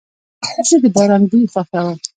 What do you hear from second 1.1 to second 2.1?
بوی خوښوم.